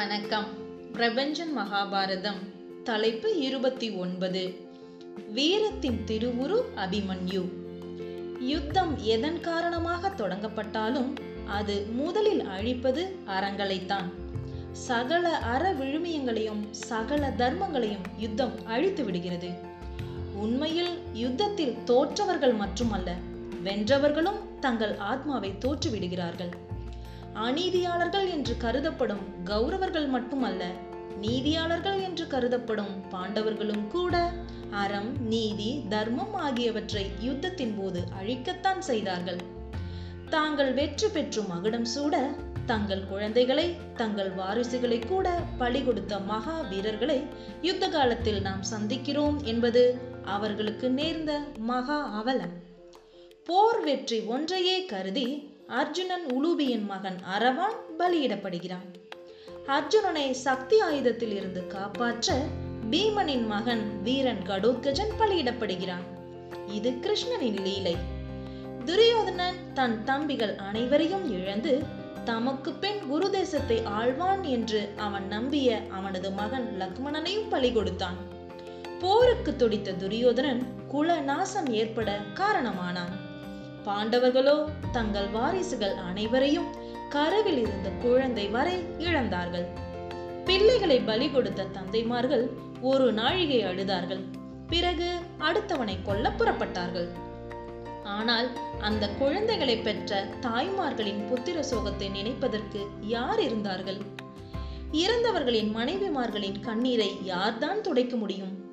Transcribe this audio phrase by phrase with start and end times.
[0.00, 0.44] வணக்கம்.
[0.92, 2.38] பிரபஞ்சன் மகாபாரதம்
[2.84, 4.54] தலைப்பு இருபத்தி ஒன்பது.
[5.32, 7.48] வீரத்தின் திருவுரு அபிமன்யு.
[8.40, 11.16] யுத்தம் எதன் காரணமாக தொடங்கப்பட்டாலும்
[11.46, 14.04] அது முதலில் அழிப்பது அறங்களைத்தான்.
[14.72, 19.50] சகல அற விழுமியங்களையும் சகல தர்மங்களையும் யுத்தம் அழித்து விடுகிறது.
[20.34, 23.14] உண்மையில் யுத்தத்தில் தோற்றவர்கள் மட்டுமல்ல
[23.64, 26.50] வென்றவர்களும் தங்கள் ஆத்மாவை தோற்றுவிடுகிறார்கள்.
[27.34, 30.66] அநீதியாளர்கள் என்று கருதப்படும் கௌரவர்கள் மட்டுமல்ல
[31.20, 34.32] நீதியாளர்கள் என்று கருதப்படும் பாண்டவர்களும் கூட
[34.70, 39.40] அறம் நீதி தர்மம் ஆகியவற்றை யுத்தத்தின் போது அழிக்கத்தான் செய்தார்கள்.
[40.30, 42.30] தாங்கள் வெற்றி பெற்று மகுடம் சூட
[42.66, 47.22] தங்கள் குழந்தைகளை தங்கள் வாரிசுகளை கூட பலி கொடுத்த மகா வீரர்களை
[47.62, 52.52] யுத்த காலத்தில் நாம் சந்திக்கிறோம் என்பது அவர்களுக்கு நேர்ந்த மகா அவலம்.
[53.46, 58.86] போர் வெற்றி ஒன்றையே கருதி அர்ஜுனன் உலூபியின் மகன் அரவான் பலியிடப்படுகிறான்.
[59.66, 62.34] அர்ஜுனனை சக்தி ஆயுதத்தில் இருந்து காப்பாற்ற
[62.90, 66.06] பீமனின் மகன் வீரன் கடோத்கஜன் பலியிடப்படுகிறான்.
[66.66, 67.96] இது கிருஷ்ணனின் லீலை.
[68.84, 71.82] துரியோதனன் தன் தம்பிகள் அனைவரையும் இழந்து
[72.24, 78.16] தமக்கு பின் குரு தேசத்தை ஆழ்வான் என்று அவன் நம்பிய அவனது மகன் லக்மணனையும் பலி கொடுத்தான்
[78.98, 83.19] போருக்கு துடித்த துரியோதனன் குல நாசம் ஏற்பட காரணமானான்.
[83.84, 86.66] பாண்டவர்களோ தங்கள் வாரிசுகள் அனைவரையும்
[87.08, 89.66] கருவில் இருந்த குழந்தை வரை இழந்தார்கள்.
[90.44, 92.50] பிள்ளைகளை பலி கொடுத்த தந்தைமார்கள்
[92.80, 94.22] ஒரு நாழிகை அழுதார்கள்.
[94.66, 97.08] பிறகு அடுத்தவனை கொல்ல புறப்பட்டார்கள்.
[98.02, 98.48] ஆனால்
[98.80, 104.00] அந்த குழந்தைகளை பெற்ற தாய்மார்களின் புத்திர சோகத்தை நினைப்பதற்கு யார் இருந்தார்கள்?
[104.92, 108.68] இறந்தவர்களின் மனைவிமார்களின் கண்ணீரை யார்தான் துடைக்க முடியும்?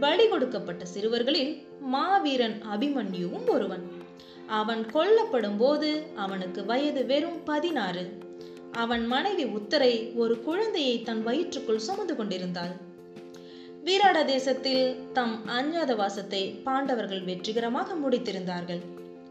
[0.00, 3.99] பலி கொடுக்கப்பட்ட சிறுவர்களில் மாவீரன் அபிமன்யுவும் ஒருவன்.
[4.58, 8.04] அவன் கொல்லப்படும் போது அவனுக்கு வயது வெறும் பதினாறு.
[8.72, 12.72] அவன் மனைவி உத்தரை ஒரு குழந்தையை தன் வயிற்றுக்குள் சுமந்து கொண்டிருந்தாள்.
[13.84, 18.82] வீராட தேசத்தில் தம் அஞ்ஞாதவாசத்தை பாண்டவர்கள் வெற்றிகரமாக முடித்திருந்தார்கள்.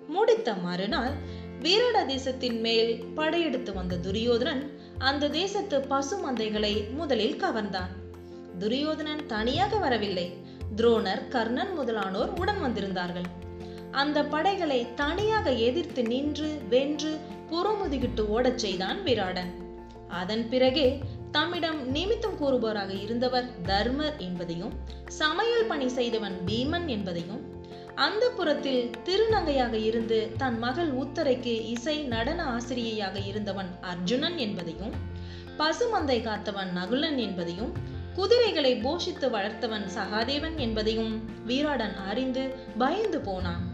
[0.07, 1.13] முடித்த மறுநாள்
[1.61, 4.63] வீராட தேசத்தின் மேல் படையெடுத்து வந்த துரியோதனன்
[4.97, 7.91] அந்த தேசத்து பசு மந்தைகளை முதலில் கவர்ந்தான்.
[8.59, 10.27] துரியோதனன் தனியாக வரவில்லை.
[10.75, 13.29] துரோணர் கர்ணன் முதலானோர் உடன் வந்திருந்தார்கள்.
[13.91, 17.19] அந்த படைகளை தனியாக எதிர்த்து நின்று வென்று
[17.49, 19.51] புறமுதுகிட்டு ஓடச் செய்தான் விராடன்.
[20.07, 24.73] அதன் பிறகே தம்மிடம் நிமித்தம் கூறுபவராக இருந்தவர் தர்மர் என்பதையும்
[25.05, 27.57] சமையல் பணி செய்தவன் பீமன் என்பதையும்
[27.95, 34.91] அந்த புறத்தில் திருநங்கையாக இருந்து தன் மகள் உத்தரைக்கு இசை நடன ஆசிரியையாக இருந்தவன் அர்ஜுனன் என்பதையும்
[35.57, 37.73] பசுமந்தை காத்தவன் நகுலன் என்பதையும்
[38.15, 43.68] குதிரைகளை போஷித்து வளர்த்தவன் சகாதேவன் என்பதையும் வீராடன் அறிந்து பயந்து போனான்.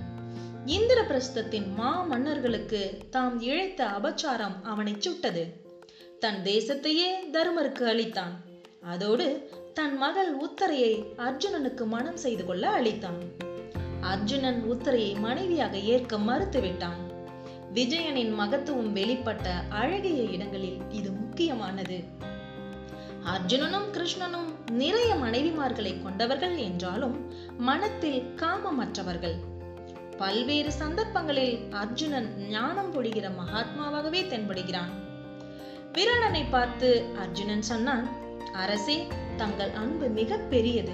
[0.65, 5.43] இந்திரபிரஸ்தத்தின் மா மன்னர்களுக்கு தாம் இழைத்த அபச்சாரம் அவனை சுட்டது.
[6.19, 8.33] தன் தேசத்தையே தருமருக்கு அளித்தான்.
[8.83, 13.19] அதோடு தன் மகள் உத்தரையை அர்ஜுனனுக்கு மனம் செய்து கொள்ள அளித்தான்.
[14.01, 17.01] அர்ஜுனன் உத்தரையை மனைவியாக ஏற்க மறுத்துவிட்டான்.
[17.73, 22.03] விஜயனின் மகத்துவம் வெளிப்பட்ட அழகிய இடங்களில் இது முக்கியமானது.
[23.25, 29.53] அர்ஜுனனும் கிருஷ்ணனும் நிறைய மனைவிமார்களை கொண்டவர்கள் என்றாலும் மனத்தில் காமமற்றவர்கள்.
[30.17, 34.91] பல்வேறு சந்தர்ப்பங்களில் அர்ஜுனன் ஞானம் பொழிகிற மகாத்மாவாகவே தென்படுகிறான்.
[35.93, 38.07] விரணனை பார்த்து அர்ஜுனன் சொன்னான்
[38.53, 40.91] அரசே தங்கள் அன்பு மிக பெரியது.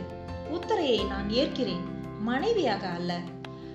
[0.50, 1.84] உத்தரையை நான் ஏற்கிறேன்.
[2.20, 3.20] மனைவியாக அல்ல.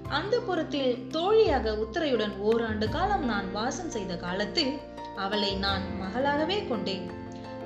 [0.09, 4.79] அந்த புறத்தில் தோழியாக உத்தரையுடன் ஓராண்டு காலம் நான் வாசம் செய்த காலத்தில்
[5.17, 7.11] அவளை நான் மகளாகவே கொண்டேன்.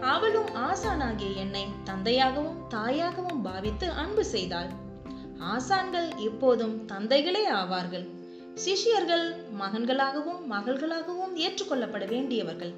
[0.01, 4.89] அவளும் ஆசானாகிய என்னை தந்தையாகவும் தாயாகவும் பாவித்து அன்பு செய்தாள்.
[5.41, 8.07] ஆசான்கள் எப்போதும் தந்தைகளே ஆவார்கள்.
[8.55, 12.73] சிஷ்யர்கள் மகன்களாகவும் மகள்களாகவும் ஏற்றுக்கொள்ளப்பட வேண்டியவர்கள்.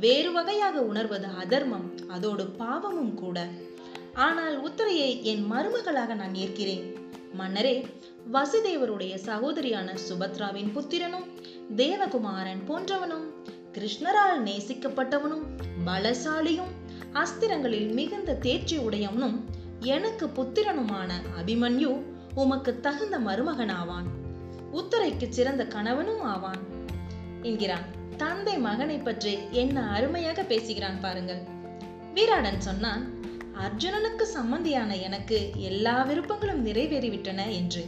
[0.00, 3.46] வேறு வகையாக உணர்வது அதர்மம் அதோடு பாவமும் கூட.
[4.14, 6.96] ஆனால் உத்தரையை என் மருமகளாக நான் ஏற்கிறேன்.
[7.32, 7.86] மன்னரே
[8.32, 11.26] வசுதேவருடைய சகோதரியான சுபத்ராவின் புத்திரனும்
[11.76, 13.26] தேவகுமாரன் போன்றவனும்
[13.72, 15.44] கிருஷ்ணரால் நேசிக்கப்பட்டவனும்
[15.86, 16.72] பலசாலியும்
[17.12, 19.44] அஸ்திரங்களில் மிகுந்த தேர்ச்சி உடையவனும்
[19.80, 22.02] எனக்கு புத்திரனுமான அபிமன்யு
[22.34, 24.08] உமக்கு தகுந்த மருமகனாவான்.
[24.72, 26.58] உத்தரைக்கு சிறந்த கணவனும் ஆவான்.
[27.42, 27.82] என்கிறான்.
[28.16, 31.42] தந்தை மகனை பற்றி என்ன அருமையாக பேசுகிறான் பாருங்கள்.
[32.14, 33.18] வீராடன் சொன்னான்
[33.54, 37.86] அர்ஜுனனுக்கு சம்மந்தியான எனக்கு எல்லா விருப்பங்களும் நிறைவேறிவிட்டன என்று.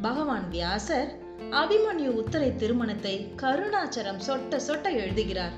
[0.00, 1.18] பகவான் வியாசர்
[1.50, 5.52] அபிமன்யு உத்தரை திருமணத்தை கருணாச்சரம் சொட்ட சொட்ட எழுதுகிறார்.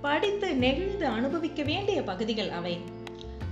[0.00, 2.94] படித்து நெகிழ்ந்து அனுபவிக்க வேண்டிய பகுதிகள் அவை.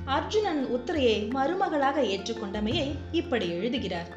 [0.04, 4.16] அர்ஜுனன் உத்தரையை மருமகளாக ஏற்றுக்கொண்டமையை இப்படி எழுதுகிறார்.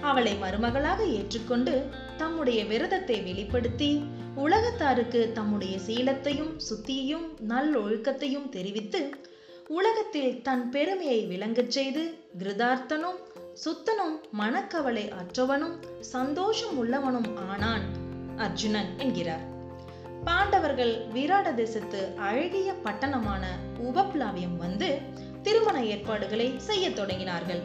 [0.00, 1.86] அவளை மருமகளாக ஏற்றுக்கொண்டு
[2.16, 4.04] தம்முடைய விரதத்தை வெளிப்படுத்தி
[4.36, 9.10] உலகத்தாருக்கு தம்முடைய சீலத்தையும் சுத்தியையும் நல்லொழுக்கத்தையும் தெரிவித்து
[9.68, 13.18] உலகத்தில் தன் பெருமையை விளங்கச் செய்து கிருதார்த்தனும்
[13.64, 17.82] சுத்தனும் மனக்கவலை அற்றவனும் சந்தோஷம் உள்ளவனும் ஆனான்
[18.36, 19.56] அர்ஜுனன் என்கிறார்.
[20.24, 23.44] பாண்டவர்கள் விராட தேசத்து அழகிய பட்டணமான
[23.82, 24.98] உபப்லாவியம் வந்து
[25.42, 27.60] திருமண ஏற்பாடுகளை செய்யத் தொடங்கினார்கள்.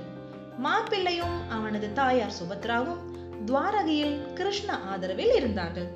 [0.57, 3.01] மாப்பிள்ளையும் அவனது தாயார் சுபத்ராவும்
[3.45, 5.87] துவாரகையில் கிருஷ்ண ஆதரவில் இருந்தார்கள்.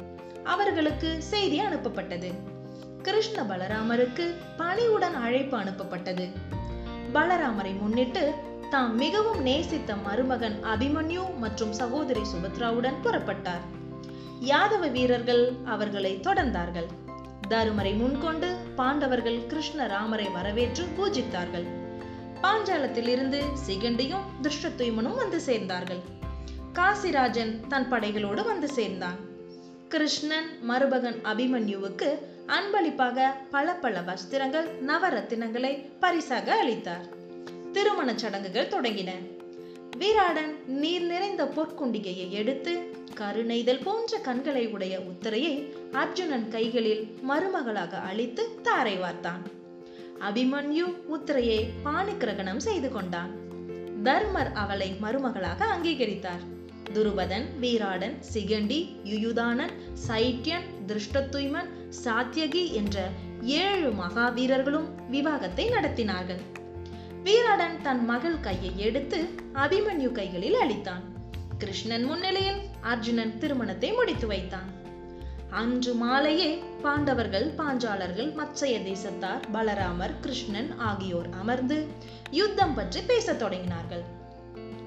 [0.44, 2.33] அவர்களுக்கு செய்தி அனுப்பப்பட்டது.
[3.01, 6.31] கிருஷ்ண பலராமருக்கு பணிவுடன் அழைப்பு அனுப்பப்பட்டது.
[7.13, 8.33] பலராமரை முன்னிட்டு
[8.69, 13.75] தாம் மிகவும் நேசித்த மருமகன் அபிமன்யு மற்றும் சகோதரி சுபத்ராவுடன் புறப்பட்டார்.
[14.39, 16.86] யாதவ வீரர்கள் அவர்களை தொடர்ந்தார்கள்.
[17.50, 21.66] தருமரை முன்கொண்டு பாண்டவர்கள் கிருஷ்ணராமரை வரவேற்று பூஜித்தார்கள்.
[22.42, 26.00] பாஞ்சாலத்தில் இருந்து சிகண்டியும் திருஷ்டத்துய்மனும் வந்து சேர்ந்தார்கள்.
[26.74, 29.16] காசிராஜன் தன் படைகளோடு வந்து சேர்ந்தான்.
[29.88, 37.06] கிருஷ்ணன் மருமகன் அபிமன்யுவுக்கு அன்பளிப்பாக பல பல வஸ்திரங்கள் நவரத்தினங்களை பரிசாக அளித்தார்.
[37.72, 39.36] திருமணச் சடங்குகள் தொடங்கின.
[39.95, 48.98] வீராடன் நீர் நிறைந்த பொற்குண்டிகையை எடுத்து கருணைதல் போன்ற கண்களை உடைய உத்தரையை அர்ஜுனன் கைகளில் மருமகளாக அளித்து தாரை
[48.98, 49.44] வார்த்தான்.
[50.19, 53.31] அபிமன்யு உத்தரையை பாணி கிரகணம் செய்து கொண்டான்.
[54.04, 56.44] தர்மர் அவளை மருமகளாக அங்கீகரித்தார்.
[56.94, 59.74] துருபதன் வீராடன் சிகண்டி யுயுதானன்
[60.07, 61.69] சைட்யன் திருஷ்டத்துய்மன்
[62.04, 63.10] சாத்தியகி என்ற
[63.42, 66.42] ஏழு மகாவீரர்களும் விவாகத்தை நடத்தினார்கள்.
[67.23, 71.03] வீராடன் தன் மகள் கையை எடுத்து அபிமன்யு கைகளில் அளித்தான்.
[71.57, 74.75] கிருஷ்ணன் முன்னிலையில் அர்ஜுனன் திருமணத்தை முடித்து வைத்தான்.
[75.49, 81.85] அன்று மாலையே பாண்டவர்கள் பாஞ்சாலர்கள் மச்சைய தேசத்தார் பலராமர் கிருஷ்ணன் ஆகியோர் அமர்ந்து
[82.31, 84.03] யுத்தம் பற்றி பேசத் தொடங்கினார்கள்.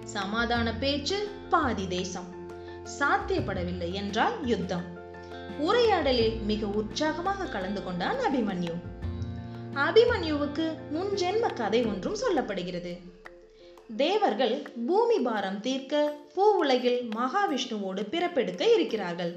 [0.04, 2.28] சமாதான பேச்சு பாதி தேசம்.
[2.98, 4.84] சாத்தியப்படவில்லை என்றால் யுத்தம்.
[5.58, 8.74] உரையாடலில் மிக உற்சாகமாக கலந்து கொண்டான் அபிமன்யு.
[9.74, 12.98] அபிமன்யுவுக்கு முன் ஜென்ம கதை ஒன்றும் சொல்லப்படுகிறது.
[13.96, 19.34] தேவர்கள் பூமி பாரம் தீர்க்க பூ உலகில் மகாவிஷ்ணுவோடு பிறப்பெடுக்க இருக்கிறார்கள்.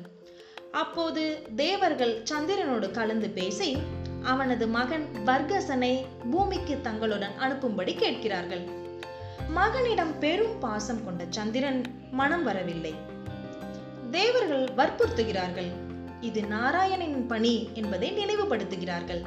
[0.72, 3.78] அப்போது தேவர்கள் சந்திரனோடு கலந்து பேசி
[4.24, 8.62] அவனது மகன் வர்கசனை பூமிக்கு தங்களுடன் அனுப்பும்படி கேட்கிறார்கள்.
[9.50, 12.94] மகனிடம் பெரும் பாசம் கொண்ட சந்திரன் மனம் வரவில்லை.
[14.12, 15.72] தேவர்கள் வற்புறுத்துகிறார்கள்.
[16.22, 19.22] இது நாராயணனின் பணி என்பதை நினைவுபடுத்துகிறார்கள்.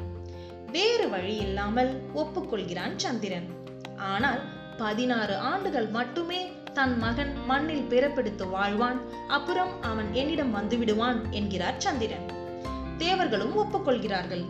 [0.73, 3.49] வேறு வழி இல்லாமல் ஒப்புக்கொள்கிறான் சந்திரன்.
[3.97, 4.41] ஆனால்
[4.79, 12.27] பதினாறு ஆண்டுகள் மட்டுமே தன் மகன் மண்ணில் பிறப்பெடுத்து வாழ்வான் அப்புறம் அவன் என்னிடம் வந்துவிடுவான் என்கிறார் சந்திரன்.
[12.99, 14.45] தேவர்களும் ஒப்புக்கொள்கிறார்கள்.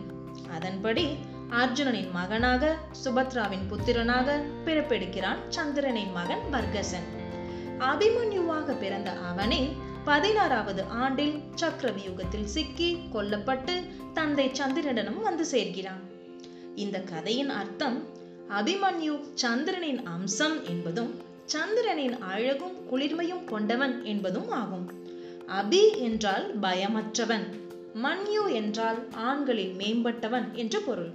[0.51, 1.17] அதன்படி
[1.49, 7.07] அர்ஜுனனின் மகனாக சுபத்ராவின் புத்திரனாக பிறப்பெடுக்கிறான் சந்திரனின் மகன் வர்கசன்
[7.79, 9.75] அபிமன்யுவாக பிறந்த அவனே
[10.07, 13.73] பதினாறாவது ஆண்டில் சக்கரவியூகத்தில் சிக்கி கொல்லப்பட்டு
[14.13, 16.03] தந்தை சந்திரனிடம் வந்து சேர்கிறான்.
[16.75, 17.97] இந்த கதையின் அர்த்தம்
[18.49, 21.11] அபிமன்யு சந்திரனின் அம்சம் என்பதும்
[21.45, 24.87] சந்திரனின் அழகும் குளிர்மையும் கொண்டவன் என்பதும் ஆகும்.
[25.47, 27.47] அபி என்றால் பயமற்றவன்
[28.03, 31.13] மன்யு என்றால் ஆண்களில் மேம்பட்டவன் என்று பொருள்.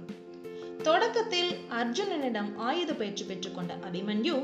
[0.81, 1.51] தொடக்கத்தில்
[1.81, 4.37] அர்ஜுனனிடம் ஆயுத பயிற்சி பெற்றுக்கொண்ட அபிமன்யு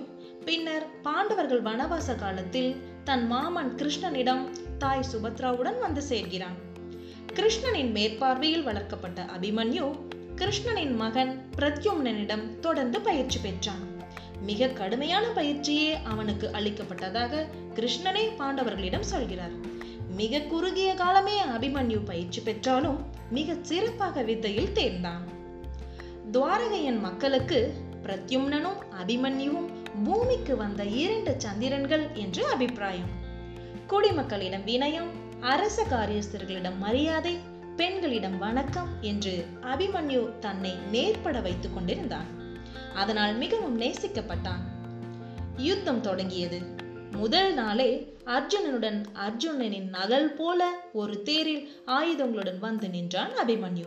[0.45, 4.43] பின்னர் பாண்டவர்கள் வனவாச காலத்தில் தன் மாமன் கிருஷ்ணனிடம்
[4.77, 6.57] தாய் சுபத்ராவுடன் வந்து சேர்கிறான்.
[7.33, 9.99] கிருஷ்ணனின் மேற்பார்வையில் வளர்க்கப்பட்ட அபிமன்யு
[10.35, 13.83] கிருஷ்ணனின் மகன் பிரத்யும்னனிடம் தொடர்ந்து பயிற்சி பெற்றான்.
[14.41, 19.51] மிக கடுமையான பயிற்சியே அவனுக்கு அளிக்கப்பட்டதாக கிருஷ்ணனே பாண்டவர்களிடம் சொல்கிறார்.
[20.15, 22.99] மிக குறுகிய காலமே அபிமன்யு பயிற்சி பெற்றாலும்
[23.29, 25.25] மிக சிறப்பாக வித்தையில் தேர்ந்தான்.
[26.31, 27.73] துவாரகையன் மக்களுக்கு
[28.03, 29.69] பிரத்யும்னனும் அபிமன்யுவும்
[30.03, 33.09] பூமிக்கு வந்த இரண்டு சந்திரன்கள் என்று அபிப்பிராயம்.
[33.89, 37.37] குடிமக்களிடம் வினயம் அரச காரியஸ்தர்களிடம் மரியாதை
[37.75, 42.25] பெண்களிடம் வணக்கம் என்று அபிமன்யு தன்னை நேர்பட வைத்துக் கொண்டிருந்தான்.
[42.95, 44.63] அதனால் மிகவும் நேசிக்கப்பட்டான்.
[45.57, 46.61] யுத்தம் தொடங்கியது.
[47.11, 53.85] முதல் நாளே அர்ஜுனனுடன் அர்ஜுனனின் நகல் போல ஒரு தேரில் ஆயுதங்களுடன் வந்து நின்றான் அபிமன்யு.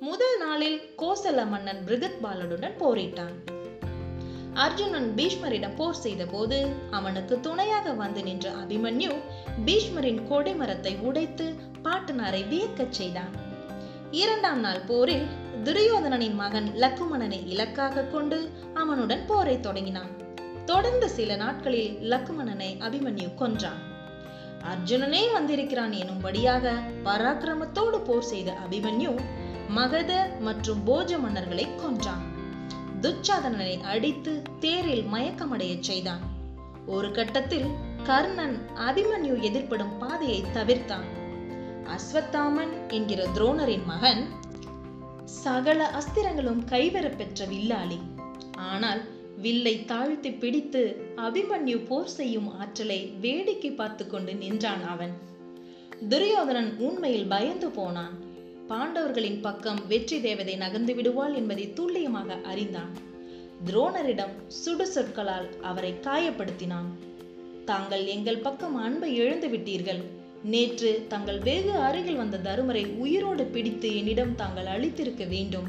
[0.00, 3.59] முதல் நாளில் கோசல மன்னன் பிருகத்பாலனுடன் போரிட்டான்.
[4.64, 6.56] அர்ஜுனன் பீஷ்மரிடம் போர் செய்த போது
[6.90, 9.12] அவனுக்கு துணையாக வந்து நின்ற அபிமன்யு
[9.64, 11.46] பீஷ்மரின் கொடிமரத்தை உடைத்து
[11.84, 13.32] பாட்டனாரை வியக்கச் செய்தான்.
[14.10, 15.26] இரண்டாம் நாள் போரில்
[15.64, 18.38] துரியோதனனின் மகன் லக்குமணனை இலக்காக கொண்டு
[18.74, 20.10] அவனுடன் போரை தொடங்கினான்.
[20.64, 23.80] தொடர்ந்து சில நாட்களில் லக்குமணனை அபிமன்யு கொன்றான்.
[24.72, 26.74] அர்ஜுனனே வந்திருக்கிறான் எனும்படியாக
[27.04, 29.14] பராக்கிரமத்தோடு போர் செய்த அபிமன்யு
[29.68, 32.38] மகத மற்றும் போஜ மன்னர்களை கொன்றான்.
[33.00, 36.20] துச்சாதனனை அடித்து தேரில் மயக்கமடையச் செய்தான்.
[36.86, 37.64] ஒரு கட்டத்தில்
[38.04, 41.04] கர்ணன் அபிமன்யு எதிர்ப்படும் பாதையை தவிர்த்தான்.
[41.84, 44.26] அஸ்வத்தாமன் என்கிற துரோணரின் மகன்
[45.24, 47.98] சகல அஸ்திரங்களும் கைவரப் பெற்ற வில்லாளி.
[48.56, 49.00] ஆனால்
[49.38, 55.18] வில்லை தாழ்த்தி பிடித்து அபிமன்யு போர் செய்யும் ஆற்றலை வேடிக்கை பார்த்து கொண்டு நின்றான் அவன்.
[56.08, 58.29] துரியோதனன் உண்மையில் பயந்து போனான்.
[58.70, 62.90] பாண்டவர்களின் பக்கம் வெற்றி தேவதை நகர்ந்து விடுவாள் என்பதை துல்லியமாக அறிந்தான்.
[63.66, 66.90] துரோணரிடம் சுடு சொற்களால் அவரை காயப்படுத்தினான்.
[67.64, 70.02] தாங்கள் எங்கள் பக்கம் அன்பை இழந்து விட்டீர்கள்.
[70.44, 75.68] நேற்று தங்கள் வெகு அருகில் வந்த தருமரை உயிரோடு பிடித்து என்னிடம் தாங்கள் அளித்திருக்க வேண்டும்.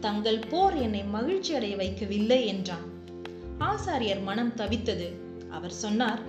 [0.00, 2.86] தங்கள் போர் என்னை மகிழ்ச்சி அடைய வைக்கவில்லை என்றான்.
[3.58, 5.10] ஆசாரியர் மனம் தவித்தது.
[5.50, 6.22] அவர் சொன்னார்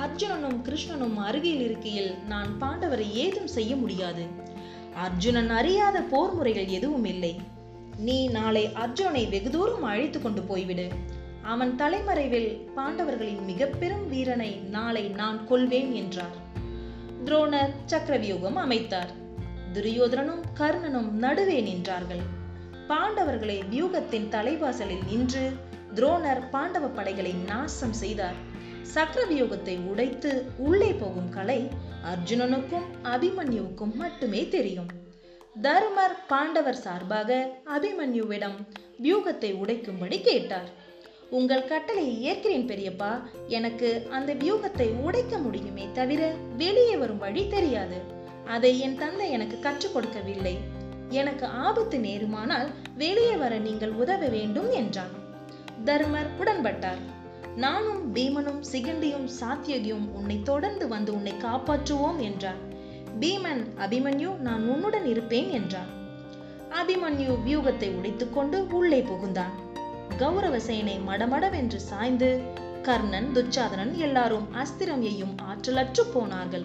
[0.00, 4.50] அர்ஜுனனும் கிருஷ்ணனும் அருகில் இருக்கையில் நான் பாண்டவரை ஏதும் செய்ய முடியாது.
[4.94, 7.40] அர்ஜுனன் அறியாத போர் முறைகள் எதுவும் இல்லை.
[7.96, 10.88] நீ நாளை அர்ஜுனை வெகு தூரம் அழைத்து கொண்டு போய்விடு.
[11.42, 16.50] அவன் தலைமறைவில் பாண்டவர்களின் மிக பெரும் வீரனை நாளை நான் கொல்வேன் என்றார்.
[17.24, 19.08] துரோணர் சக்கரவியூகம் அமைத்தார்.
[19.72, 22.22] துரியோதனனும் கர்ணனும் நடுவே நின்றார்கள்.
[22.88, 25.52] பாண்டவர்களை வியூகத்தின் தலைவாசலில் நின்று
[25.94, 28.50] துரோணர் பாண்டவ படைகளை நாசம் செய்தார்.
[28.94, 31.68] சக்கரவியூகத்தை உடைத்து உள்ளே போகும் கலை
[32.10, 34.90] அர்ஜுனனுக்கும் அபிமன்யுவுக்கும் மட்டுமே தெரியும்.
[35.62, 38.56] தருமர் பாண்டவர் சார்பாக அபிமன்யுவிடம்
[39.02, 40.68] வியூகத்தை உடைக்கும்படி கேட்டார்.
[41.30, 43.22] உங்கள் கட்டளையை ஏற்கிறேன் பெரியப்பா.
[43.46, 48.00] எனக்கு அந்த வியூகத்தை உடைக்க முடியுமே தவிர வெளியே வரும் வழி தெரியாது.
[48.46, 50.58] அதை என் தந்தை எனக்கு கற்றுக் கொடுக்கவில்லை.
[51.08, 55.14] எனக்கு ஆபத்து நேருமானால் வெளியே வர நீங்கள் உதவ வேண்டும் என்றான்.
[55.84, 57.02] தர்மர் உடன்பட்டார்.
[57.56, 62.56] நானும் பீமனும் சிகண்டியும் சாத்தியகியும் உன்னை தொடர்ந்து வந்து உன்னை காப்பாற்றுவோம் என்றார்
[63.20, 65.90] பீமன் அபிமன்யு நான் உன்னுடன் இருப்பேன் என்றார்
[66.70, 69.50] அபிமன்யு வியூகத்தை உடைத்துக்கொண்டு உள்ளே புகுந்தான்.
[70.18, 72.40] கௌரவசேனை மடமடவென்று சாய்ந்து
[72.82, 76.64] கர்ணன் துச்சாதனன் எல்லாரும் அஸ்திரம் எய்யும் ஆற்றலற்று போனார்கள்.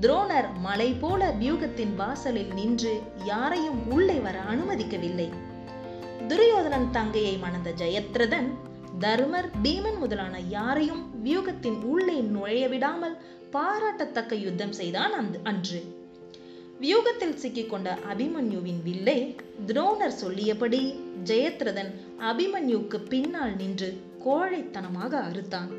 [0.00, 5.32] துரோணர் மலை போல வியூகத்தின் வாசலில் நின்று யாரையும் உள்ளே வர அனுமதிக்கவில்லை.
[6.28, 8.65] துரியோதனன் தங்கையை மணந்த ஜெயத்ரதன்
[8.98, 13.16] தர்மர் பீமன் முதலான யாரையும் வியூகத்தின் உள்ளே நுழைய விடாமல்
[13.52, 15.80] பாராட்டத்தக்க யுத்தம் செய்தான் அந்த அன்று.
[16.80, 19.36] வியூகத்தில் சிக்கிக்கொண்ட அபிமன்யுவின் வில்லை
[19.66, 25.70] துரோணர் சொல்லியபடி ஜெயத்ரதன் அபிமன்யுக்கு பின்னால் நின்று கோழைத்தனமாக அறுத்தான்.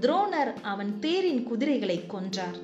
[0.00, 2.58] துரோணர் அவன் தேரின் குதிரைகளை கொன்றார்.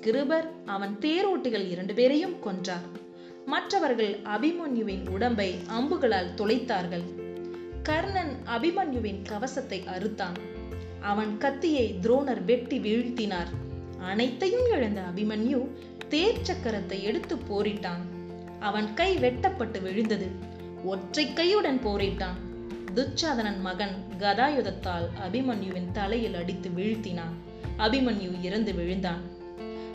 [0.00, 2.86] கிருபர் அவன் தேரோட்டிகள் இரண்டு பேரையும் கொன்றார்.
[3.46, 7.22] மற்றவர்கள் அபிமன்யுவின் உடம்பை அம்புகளால் துளைத்தார்கள்
[7.84, 10.36] கர்ணன் அபிமன்யுவின் கவசத்தை அறுத்தான்.
[11.00, 13.50] அவன் கத்தியை துரோணர் வெட்டி வீழ்த்தினார்.
[13.98, 15.68] அனைத்தையும் இழந்த அபிமன்யு
[16.08, 18.02] தேர் சக்கரத்தை எடுத்து போரிட்டான்.
[18.60, 20.28] அவன் கை வெட்டப்பட்டு விழுந்தது.
[20.84, 22.38] ஒற்றை கையுடன் போரிட்டான்.
[22.94, 27.34] துச்சாதனன் மகன் கதாயுதத்தால் அபிமன்யுவின் தலையில் அடித்து வீழ்த்தினான்.
[27.78, 29.20] அபிமன்யு இறந்து விழுந்தான்.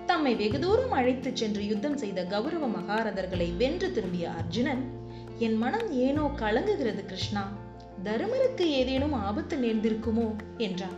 [0.06, 4.90] தம்மை வெகு தூரம் அழைத்துச் சென்று யுத்தம் செய்த கௌரவ மகாரதர்களை வென்று திரும்பிய அர்ஜுனன்
[5.38, 7.59] என் மனம் ஏனோ கலங்குகிறது கிருஷ்ணா.
[8.04, 10.36] தருமருக்கு ஏதேனும் ஆபத்து நேர்ந்திருக்குமோ?
[10.58, 10.98] என்றான்.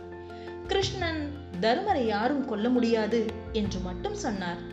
[0.66, 1.30] கிருஷ்ணன்
[1.60, 4.70] தருமரை யாரும் கொல்ல முடியாது என்று மட்டும் சொன்னார்.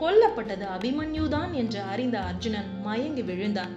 [0.00, 3.72] கொல்லப்பட்டது அபிமன்யுதான் என்று அறிந்த அர்ஜுனன் மயங்கி விழுந்தான்.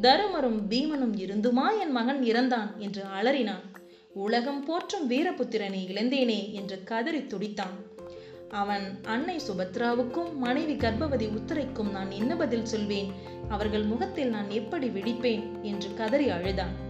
[0.00, 1.80] தருமரும் பீமனும் இருந்துமா?
[1.80, 3.64] என் மகன் இறந்தான் என்று அலறினான்.
[4.12, 8.04] உலகம் போற்றும் வீரபுத்திரனை இழந்தேனே என்று கதறி துடித்தான்.
[8.50, 13.12] அவன் அன்னை சுபத்ராவுக்கும் மனைவி கர்ப்பவதி உத்தரைக்கும் நான் என்ன பதில் சொல்வேன்?
[13.48, 16.84] அவர்கள் முகத்தில் நான் எப்படி விழிப்பேன் என்று கதறி அழுதான்.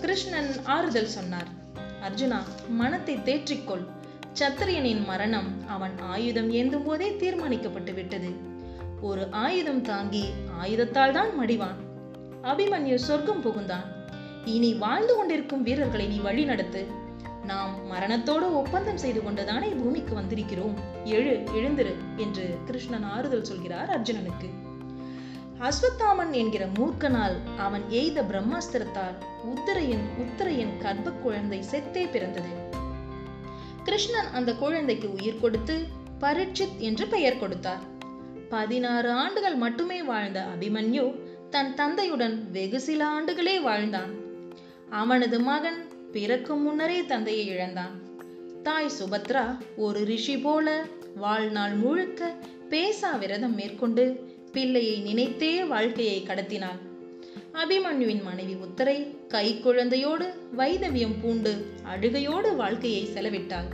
[0.00, 1.48] கிருஷ்ணன் ஆறுதல் சொன்னார்.
[2.06, 2.38] அர்ஜுனா
[2.68, 3.84] மனத்தை தேற்றிக்கொள்.
[4.38, 8.30] சத்திரியனின் மரணம் அவன் ஆயுதம் ஏந்தும் போதே தீர்மானிக்கப்பட்டு விட்டது.
[9.00, 10.24] ஒரு ஆயுதம் தாங்கி
[10.62, 11.80] ஆயுதத்தால் தான் மடிவான்.
[12.42, 13.86] அபிமன்யு சொர்க்கம் புகுந்தான்.
[14.44, 16.86] இனி வாழ்ந்து கொண்டிருக்கும் வீரர்களை நீ வழி நடத்து.
[17.44, 20.76] நாம் மரணத்தோடு ஒப்பந்தம் செய்து கொண்டுதானே பூமிக்கு வந்திருக்கிறோம்.
[21.04, 24.48] எழு எழுந்திரு என்று கிருஷ்ணன் ஆறுதல் சொல்கிறார் அர்ஜுனனுக்கு.
[25.60, 32.48] அஸ்வத்தாமன் என்கிற மூர்க்கனால் அவன் எய்த பிரம்மாஸ்திரத்தால் உத்தரையின் உத்தரையின் கர்ப்ப குழந்தை செத்தே பிறந்தது.
[33.84, 35.86] கிருஷ்ணன் அந்த குழந்தைக்கு உயிர் கொடுத்து
[36.20, 37.78] பரீட்சித் என்று பெயர் கொடுத்தார்.
[38.48, 41.20] பதினாறு ஆண்டுகள் மட்டுமே வாழ்ந்த அபிமன்யு
[41.50, 44.14] தன் தந்தையுடன் வெகு சில ஆண்டுகளே வாழ்ந்தான்.
[44.90, 48.00] அவனது மகன் பிறக்கும் முன்னரே தந்தையை இழந்தான்.
[48.62, 50.84] தாய் சுபத்ரா ஒரு ரிஷி போல
[51.16, 52.34] வாழ்நாள் முழுக்க
[52.70, 56.78] பேசா விரதம் மேற்கொண்டு பிள்ளையை நினைத்தே வாழ்க்கையை கடத்தினாள்.
[57.52, 63.68] அபிமன்யுவின் மனைவி உத்தரை கை குழந்தையோடு வைதவியம் பூண்டு அழுகையோடு வாழ்க்கையை செலவிட்டாள்.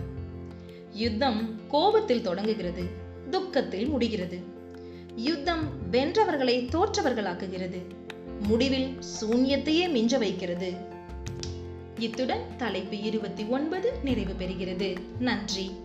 [0.92, 2.82] யுத்தம் கோபத்தில் தொடங்குகிறது
[3.30, 4.38] துக்கத்தில் முடிகிறது.
[5.16, 7.80] யுத்தம் வென்றவர்களை தோற்றவர்களாக்குகிறது
[8.42, 10.72] முடிவில் சூன்யத்தையே மிஞ்ச வைக்கிறது.
[11.98, 14.96] இத்துடன் தலைப்பு இருபத்தி ஒன்பது நிறைவு பெறுகிறது.
[15.18, 15.81] நன்றி.